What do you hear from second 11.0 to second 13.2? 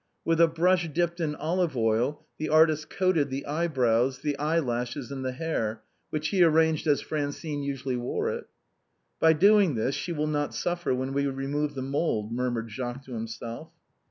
we remove the mould," murmured Jacques to